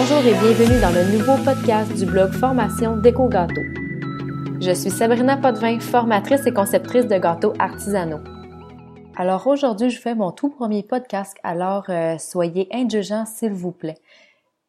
[0.00, 3.62] Bonjour et bienvenue dans le nouveau podcast du blog Formation Déco Gâteau.
[4.60, 8.20] Je suis Sabrina Potvin, formatrice et conceptrice de gâteaux artisanaux.
[9.16, 13.98] Alors aujourd'hui, je fais mon tout premier podcast, alors euh, soyez indulgents s'il vous plaît.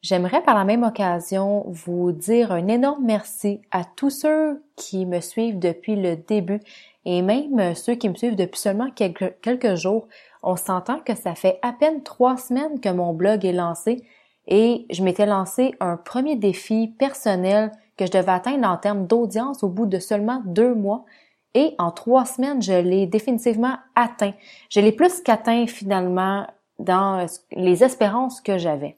[0.00, 5.20] J'aimerais par la même occasion vous dire un énorme merci à tous ceux qui me
[5.20, 6.60] suivent depuis le début
[7.04, 10.08] et même ceux qui me suivent depuis seulement quelques, quelques jours.
[10.42, 14.02] On s'entend que ça fait à peine trois semaines que mon blog est lancé
[14.48, 19.62] et je m'étais lancé un premier défi personnel que je devais atteindre en termes d'audience
[19.62, 21.04] au bout de seulement deux mois.
[21.54, 24.32] Et en trois semaines, je l'ai définitivement atteint.
[24.70, 26.46] Je l'ai plus qu'atteint finalement
[26.78, 28.96] dans les espérances que j'avais.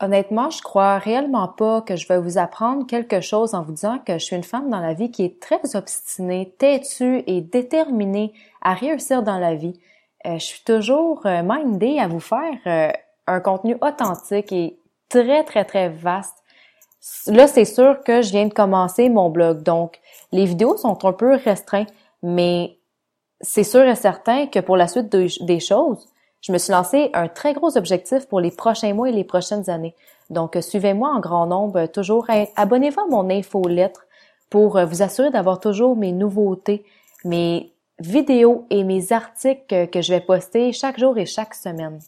[0.00, 3.98] Honnêtement, je crois réellement pas que je vais vous apprendre quelque chose en vous disant
[3.98, 8.34] que je suis une femme dans la vie qui est très obstinée, têtue et déterminée
[8.60, 9.80] à réussir dans la vie.
[10.26, 12.90] Euh, je suis toujours euh, mindée à vous faire euh,
[13.26, 16.36] un contenu authentique et très, très, très vaste.
[17.26, 20.00] Là, c'est sûr que je viens de commencer mon blog, donc
[20.32, 22.78] les vidéos sont un peu restreintes, mais
[23.40, 26.08] c'est sûr et certain que pour la suite des choses,
[26.40, 29.68] je me suis lancé un très gros objectif pour les prochains mois et les prochaines
[29.70, 29.94] années.
[30.30, 32.26] Donc, suivez-moi en grand nombre toujours.
[32.56, 34.06] Abonnez-vous à mon infolettre
[34.50, 36.84] pour vous assurer d'avoir toujours mes nouveautés,
[37.24, 42.00] mes vidéos et mes articles que je vais poster chaque jour et chaque semaine.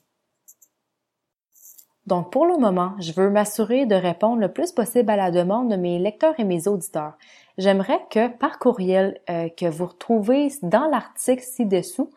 [2.08, 5.70] Donc, pour le moment, je veux m'assurer de répondre le plus possible à la demande
[5.70, 7.12] de mes lecteurs et mes auditeurs.
[7.58, 12.08] J'aimerais que par courriel euh, que vous retrouvez dans l'article ci-dessous,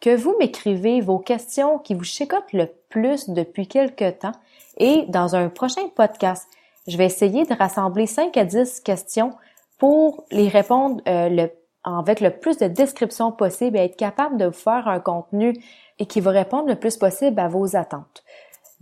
[0.00, 4.32] que vous m'écrivez vos questions qui vous chicotent le plus depuis quelque temps
[4.78, 6.48] et dans un prochain podcast,
[6.88, 9.34] je vais essayer de rassembler 5 à 10 questions
[9.76, 11.48] pour les répondre euh,
[11.84, 15.52] avec le plus de descriptions possible et être capable de vous faire un contenu
[15.98, 18.23] et qui va répondre le plus possible à vos attentes.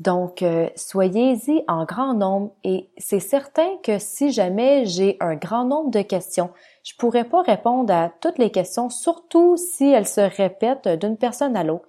[0.02, 5.64] Donc, euh, soyez-y en grand nombre et c'est certain que si jamais j'ai un grand
[5.64, 6.50] nombre de questions,
[6.82, 11.54] je pourrais pas répondre à toutes les questions, surtout si elles se répètent d'une personne
[11.54, 11.86] à l'autre.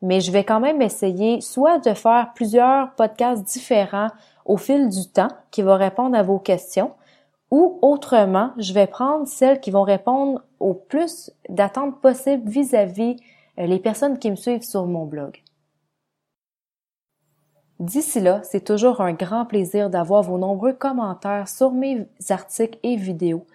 [0.00, 4.10] Mais je vais quand même essayer soit de faire plusieurs podcasts différents
[4.44, 6.92] au fil du temps qui vont répondre à vos questions,
[7.50, 13.66] ou autrement, je vais prendre celles qui vont répondre au plus d'attentes possibles vis-à-vis -vis
[13.66, 15.42] les personnes qui me suivent sur mon blog.
[17.78, 22.96] D'ici là, c'est toujours un grand plaisir d'avoir vos nombreux commentaires sur mes articles et
[22.96, 23.46] vidéos,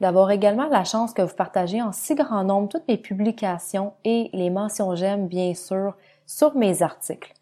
[0.00, 4.28] d'avoir également la chance que vous partagez en si grand nombre toutes mes publications et
[4.34, 5.94] les mentions j'aime, bien sûr,
[6.26, 7.32] sur mes articles.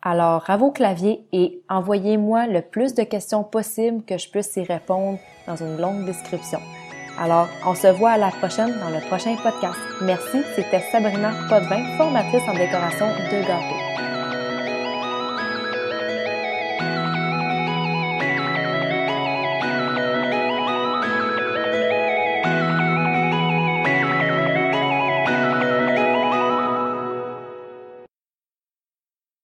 [0.00, 4.62] Alors, à vos claviers et envoyez-moi le plus de questions possible que je puisse y
[4.62, 6.60] répondre dans une longue description.
[7.18, 9.78] Alors, on se voit à la prochaine dans le prochain podcast.
[10.02, 14.13] Merci, c'était Sabrina Potvin, formatrice en décoration de gâteaux.